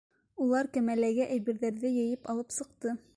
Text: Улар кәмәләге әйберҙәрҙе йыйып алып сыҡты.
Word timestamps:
Улар 0.45 0.69
кәмәләге 0.77 1.27
әйберҙәрҙе 1.37 1.93
йыйып 1.99 2.29
алып 2.35 2.57
сыҡты. 2.59 2.97